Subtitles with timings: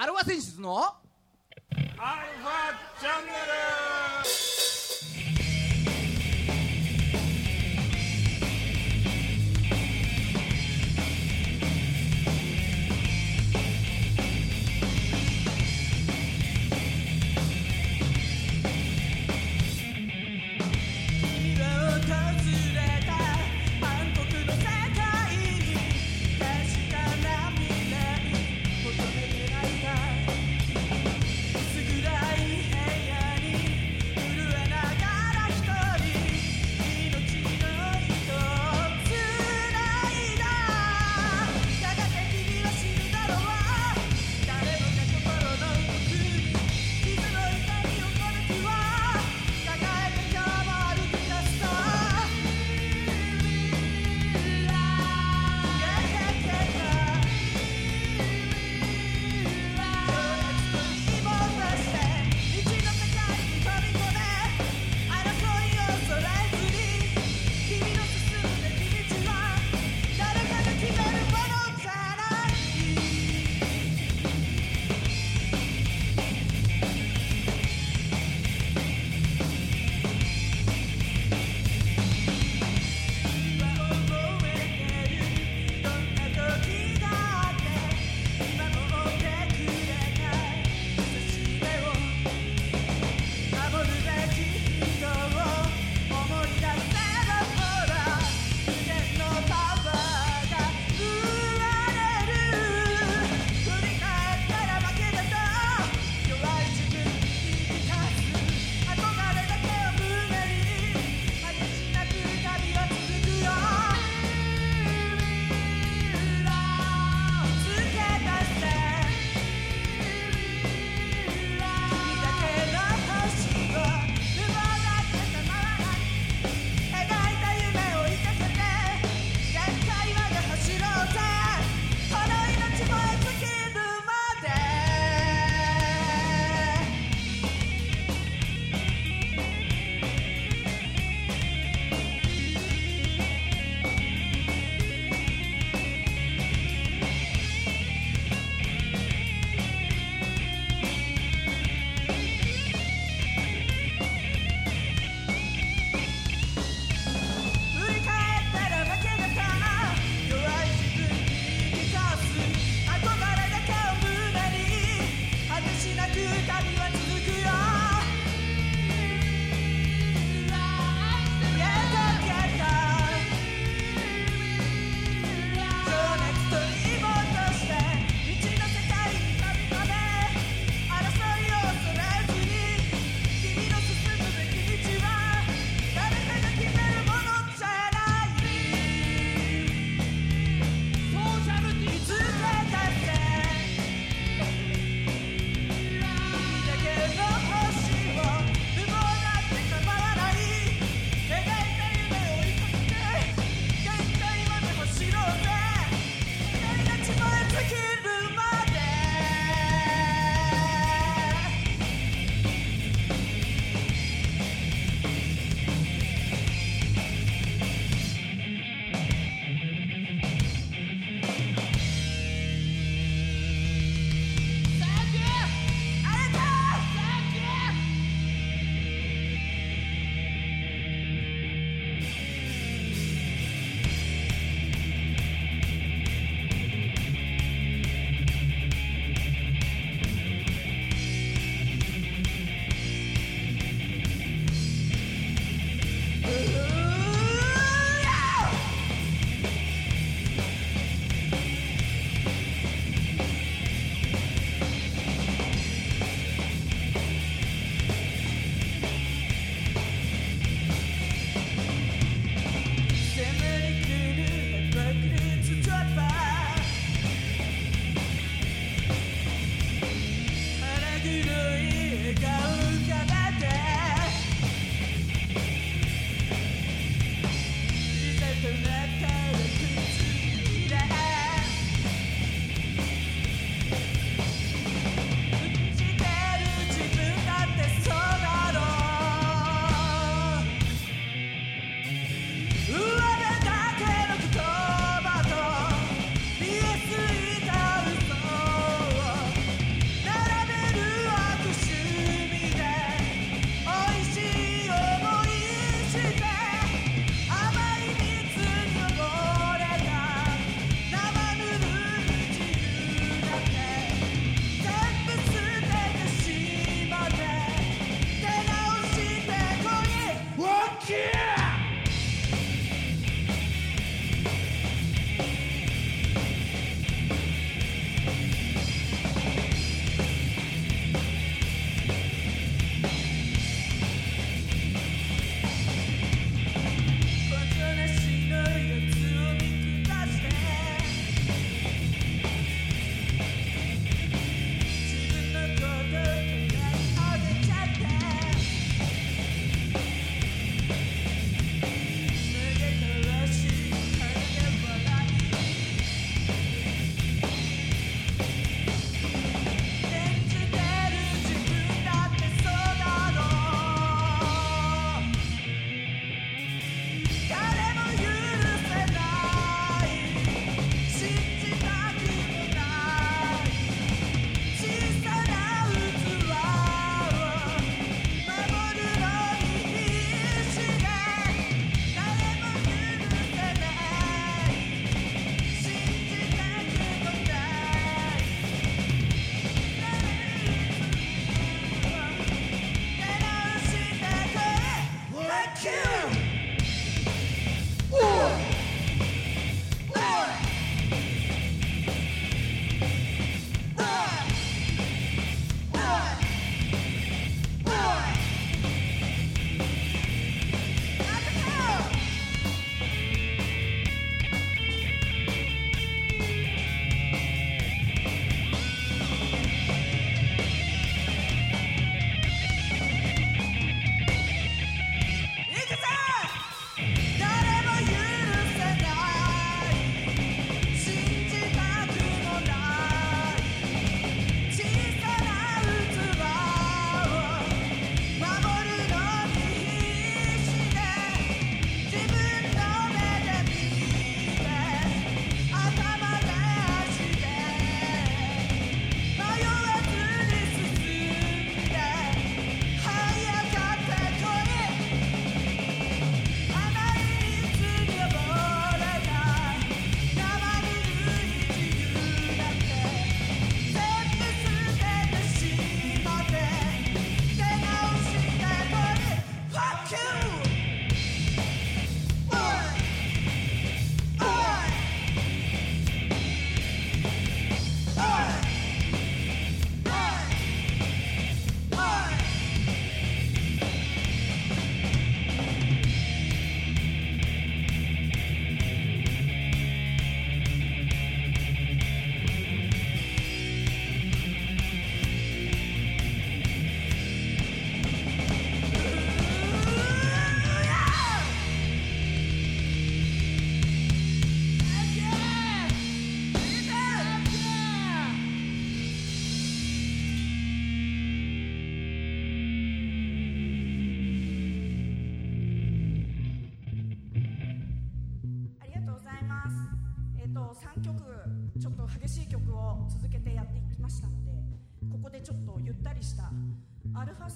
[0.00, 0.94] アルファ選出のアル
[1.98, 3.77] ファチャンネル。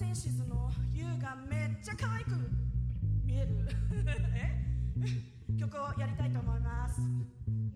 [0.02, 2.30] センシズの U がめっちゃ可愛く
[3.24, 3.68] 見える。
[4.34, 4.60] え？
[5.56, 7.00] 曲をやりたいと思います。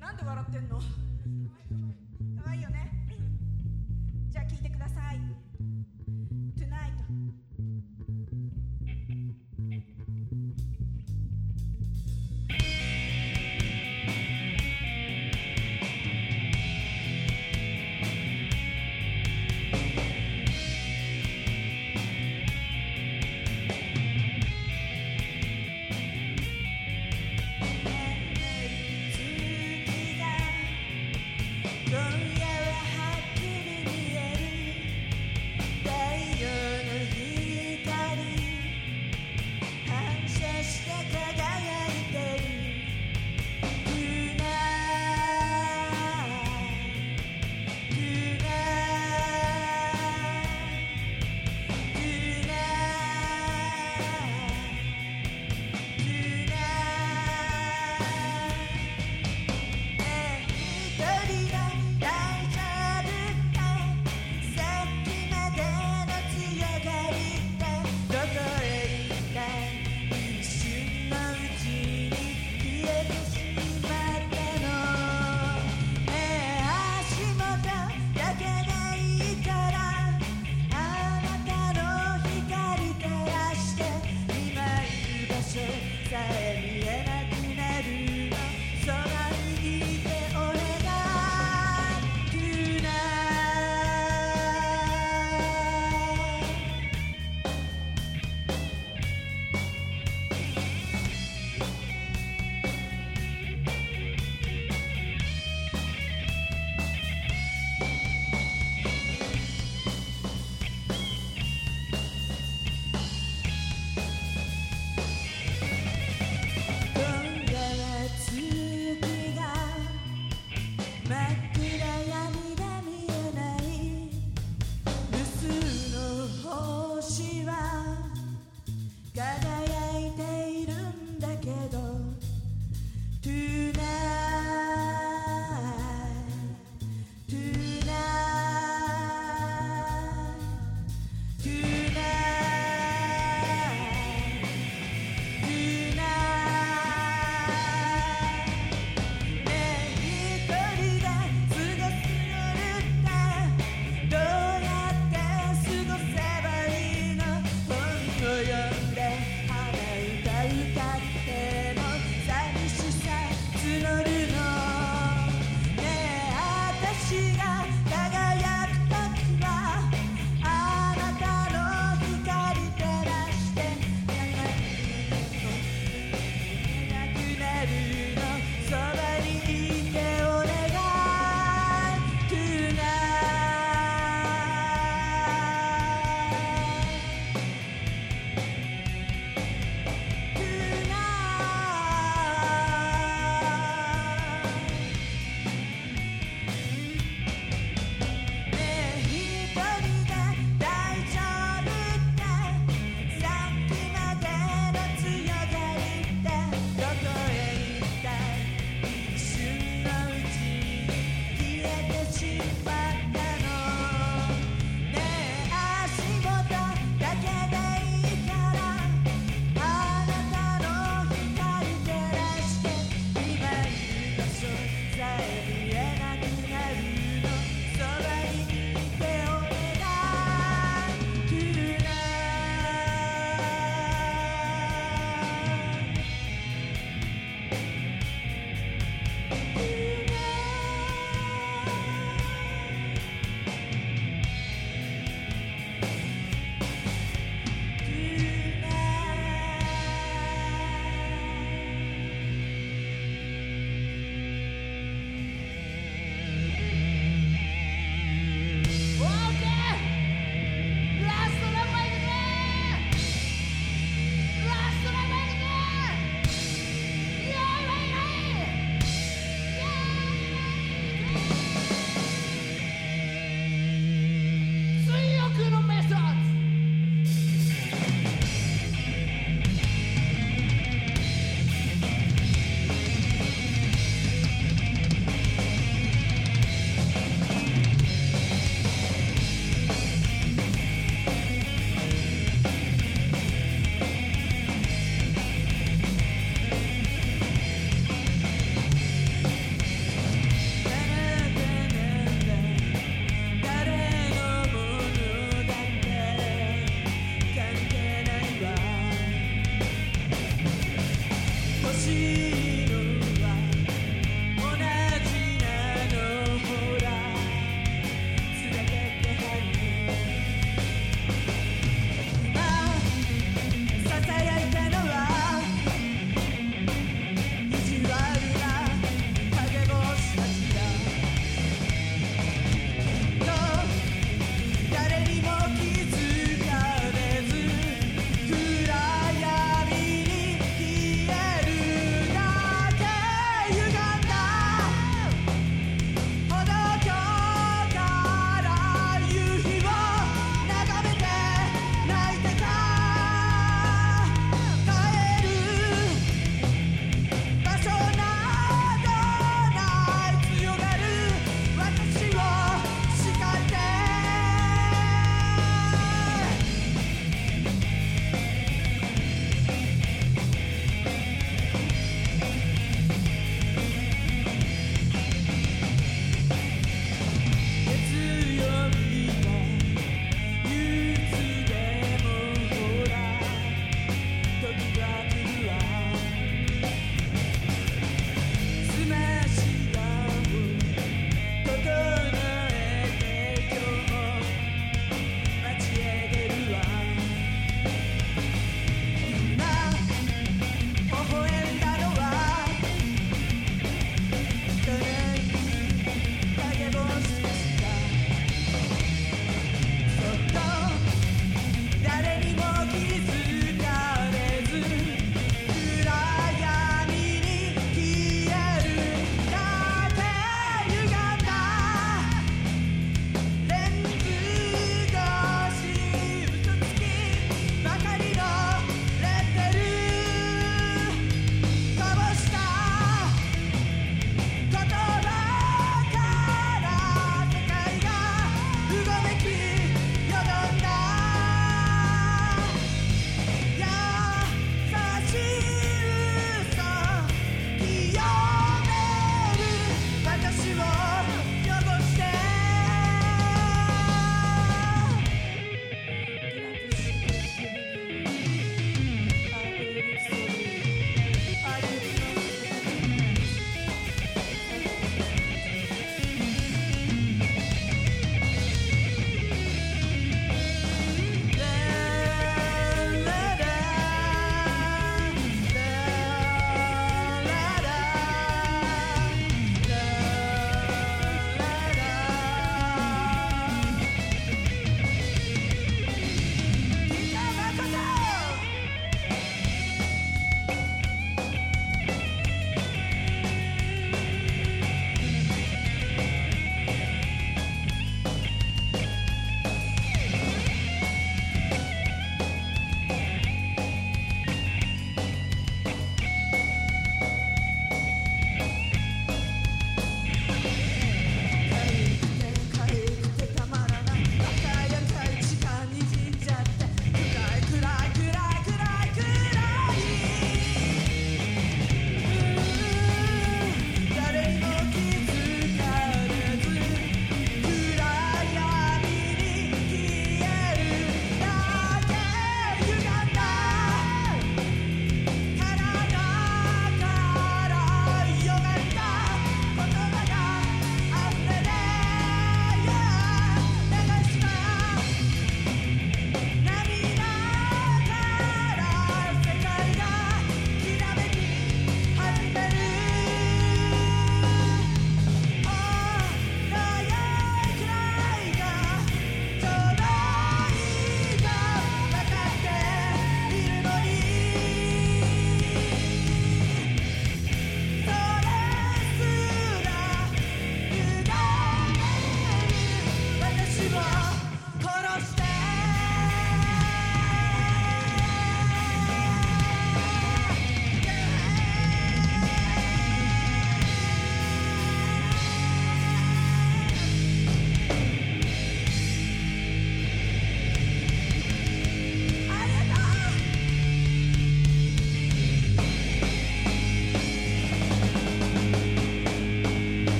[0.00, 0.80] なんで笑ってんの？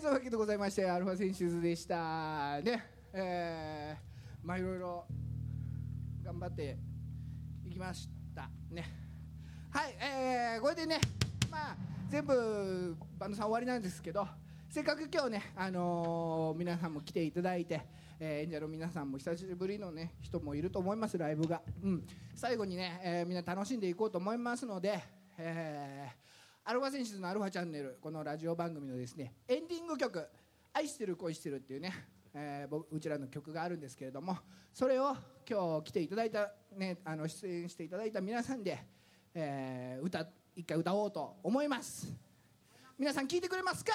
[0.00, 2.58] はい、そういうわけでございまして、アルファセンシズでした。
[2.62, 5.04] ね、えー、まあいろいろ
[6.24, 6.78] 頑張って
[7.66, 8.48] いきました。
[8.70, 8.84] ね。
[9.68, 10.98] はい、えー、これでね、
[11.50, 11.76] まあ
[12.08, 14.26] 全部バンドさん終わりなんですけど、
[14.70, 17.82] せっかく今日ね、あのー皆さんも来ていただいて、
[18.18, 21.60] えー演者の皆さんも久しぶりのね人もいると思いますライブが。
[21.84, 22.06] うん。
[22.34, 24.98] 最後にね、えーみんな楽しんでいこうと思いますので、
[25.36, 26.29] えー
[26.70, 30.24] アルファセンシズのアルファチャンネルこのラジオ番組のですねエンディング曲
[30.72, 31.92] 「愛してる恋してる」っていうね、
[32.32, 34.38] えー僕うちらの曲があるんですけれども
[34.72, 35.16] それを
[35.50, 38.86] 今日来ていただいた、ね、あの出演していただいた皆さんで、
[39.34, 42.06] えー歌一回歌おうと思います。
[42.96, 43.94] 皆さん聞いてくれますか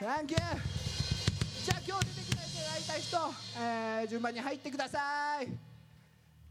[0.00, 0.36] ？Thank you.
[0.36, 3.18] じゃあ今日出てきていただいた人、
[3.58, 5.48] えー順番に入ってください。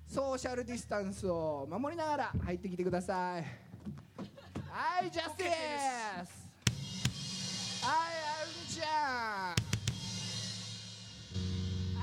[0.05, 3.62] ソーシャルディスタンスを守りながら入ってきてください。
[4.75, 5.47] はいジャスティ
[6.25, 6.49] ス。
[7.85, 9.55] はいあるんちゃん。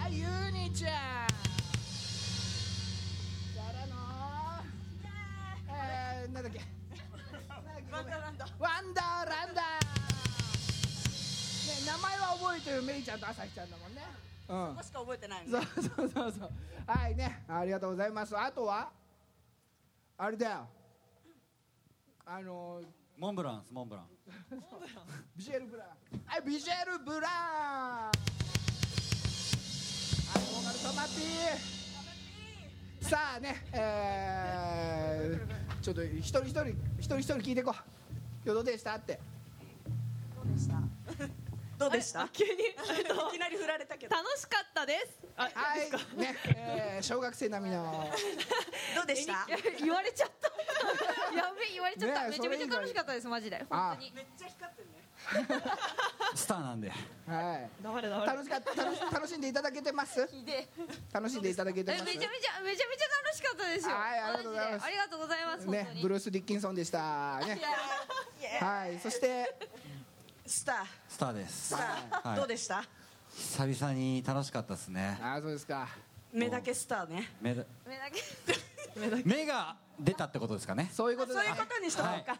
[0.00, 0.92] はいゆうにちゃん。
[0.92, 0.96] か
[3.74, 3.96] らの？
[5.68, 6.60] えー、なんだっけ？
[7.90, 9.64] ワンダーランドワンダーランダー。
[11.66, 14.02] ね名前は覚えてるメイちゃんと朝日ちゃんだもんね。
[14.48, 14.68] うん。
[14.76, 15.60] そこしか覚えてないの。
[15.60, 16.52] そうそうそうそう。
[16.86, 18.38] はいねありがとうございます。
[18.38, 18.92] あとは？
[20.16, 20.68] あれだよ
[22.32, 22.80] あの
[23.18, 24.04] モンブランスモンブラン。
[25.36, 25.88] ビジュエルブラン。
[26.26, 27.30] はいビジュエルブラン。
[27.32, 28.12] はい
[30.38, 36.68] ボーカルトマティさあねえー、ちょっと一人一人
[37.00, 37.74] 一人一人聞いていこう。
[38.44, 39.18] 今日どうでしたって
[41.80, 42.28] どうでした？
[42.28, 42.74] 急に い
[43.32, 44.14] きなり振られたけど。
[44.14, 45.18] 楽しかったです。
[45.34, 45.90] あはい。
[46.20, 48.12] ね、えー、小学生並みの。
[48.94, 49.46] どうでした？
[49.80, 50.48] 言われちゃった。
[51.34, 53.64] やべえ言われちゃった、ねえめちゃめちゃ楽しかったですマジで。
[53.70, 53.76] あ。
[53.76, 54.12] 本当に。
[54.12, 55.00] めっちゃ光ってるね
[56.34, 56.90] スターなんで。
[56.90, 57.70] はい。
[57.82, 58.74] 黙れ黙楽しかった。
[58.74, 60.26] 楽し楽しんでいただけてます？
[60.26, 60.68] ひで
[61.12, 62.04] 楽しんでいただけてえます？
[62.04, 63.94] めちゃめちゃめちゃめちゃ楽しかったですよ。
[63.96, 64.84] はいありがとうございます。
[64.84, 67.38] ありがとうございますねブルース・ディッキンソンでした。
[67.40, 67.58] ね。
[68.60, 68.98] はい。
[69.00, 69.54] そして
[70.50, 70.76] スター。
[71.08, 71.68] スターです。
[71.68, 72.36] スター、はい。
[72.38, 72.82] どうでした？
[73.36, 75.18] 久々に楽しかったですね。
[75.22, 75.88] ああそうですか。
[76.32, 77.30] 目だけスターね。
[77.40, 78.20] 目だ目だけ。
[79.24, 80.90] 目が出たってことですかね。
[80.92, 82.36] そういうことだそういうことにしとこうか、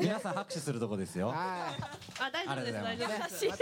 [0.00, 1.28] 皆さん拍手するとこですよ。
[1.28, 1.36] はい。
[2.20, 3.44] あ大丈夫です大丈夫です。
[3.46, 3.56] ね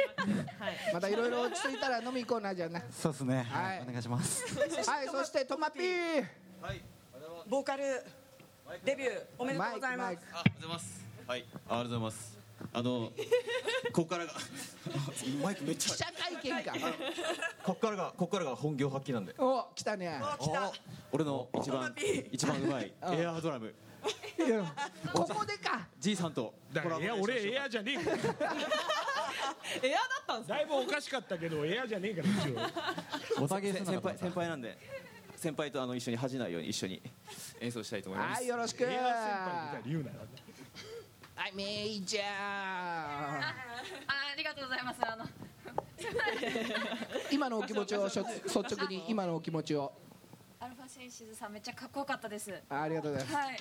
[0.95, 2.83] またいろいろ落ち着いたら飲み行こうなじゃあな。
[2.91, 3.43] そうですね。
[3.51, 3.79] ははい。
[3.81, 4.59] いお願いします。
[4.89, 6.27] はいそしてトマピー。
[7.47, 8.03] ボーカル
[8.85, 10.07] デビューおめでとうございます。
[10.07, 11.05] マイクあありがとうございます。
[11.27, 12.42] はい、ありがとうございます。
[12.75, 13.13] あの、
[13.93, 14.33] ここからが、
[15.43, 16.73] マイクめっち記者会見か。
[17.63, 19.35] ここからが、ここからが本業発揮なんで。
[19.39, 20.21] お来たね。
[20.39, 20.73] お来た。
[21.13, 21.95] 俺の一番、
[22.31, 23.75] 一番うまい エアードラム、
[24.39, 24.75] いや
[25.13, 25.87] ここでか。
[26.01, 26.55] G さんと。
[26.73, 28.11] だからいや俺エアじゃねえか
[28.45, 28.57] ら。
[29.83, 33.45] エアだったんですだいぶおかしかったけどエアじゃねえから一応。
[33.45, 34.79] おたげす先輩、先輩なんで。
[35.37, 37.03] 先輩とあの一緒に恥じないように一緒に
[37.61, 38.39] 演奏したいと思います。
[38.39, 38.85] はいよろしく。
[38.85, 40.17] エア先輩みたいに言うなよ
[41.43, 43.53] はいメイちゃんあ
[44.33, 45.01] ありがとうございます。
[45.03, 45.25] あの
[47.33, 49.93] 今のお気持ちを率直に今のお気持ちを。
[50.61, 52.55] アルファセンシズさんめっちゃかっこよかったです。
[52.71, 53.37] あありがとうございます。
[53.37, 53.57] はい。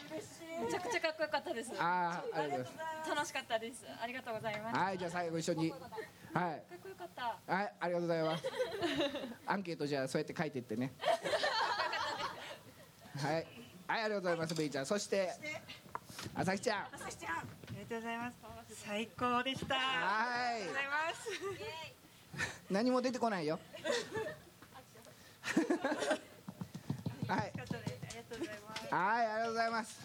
[0.63, 1.71] めちゃくちゃかっこよかったです。
[1.79, 2.75] あーありがとうござい
[3.09, 3.85] ま楽しかったです。
[3.99, 4.73] ありがとうございます。
[4.75, 5.71] すはいじゃあ最後一緒に。
[5.71, 5.81] はい。
[5.81, 7.51] かっこよかった。
[7.51, 8.43] はいありがとうございます。
[9.47, 10.93] アンケートじゃあそうやって書いてってね。
[13.17, 13.33] はい。
[13.33, 13.45] はい
[13.87, 14.85] ありがとうございますメイちゃん。
[14.85, 15.31] そして
[16.35, 16.85] あさきちゃん。
[16.93, 17.60] 朝日ちゃん
[17.91, 18.37] とうございます。
[18.85, 19.75] 最高でした。
[19.75, 21.27] あはいりがとうございます。
[22.71, 23.59] 何も出てこないよ
[27.27, 27.79] はいありがとう
[28.39, 28.87] ございます。
[28.93, 29.99] はい、ありがとうございます。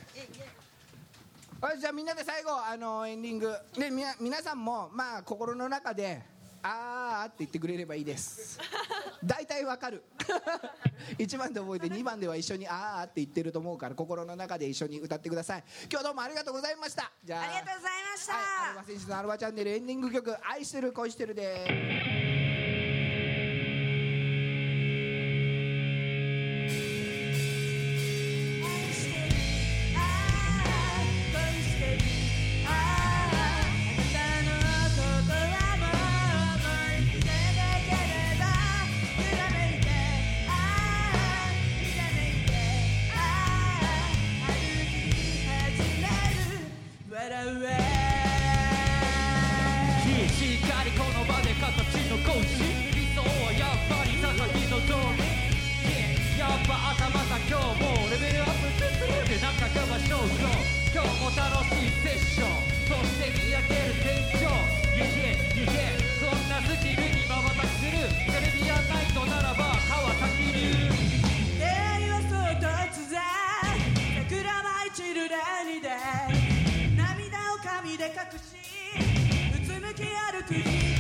[1.61, 6.25] はい、じゃあみんなで最後あのエンディングでみな皆さんもまあ心の中で
[6.67, 8.59] あーって言ってくれればいいです。
[9.25, 10.03] 大体わかる。
[11.19, 15.65] 1番で覚えて2番では一緒にあーって言ってると思うから心の中で一緒に歌ってください。
[15.91, 17.13] 今日どうもありがとうございました。
[17.25, 22.26] じゃあありがとうございました、はい、アルバ選手のアルバチャンネルエンディング曲愛してる恋してるです。
[77.97, 78.57] で隠し
[79.55, 80.96] うつむき歩く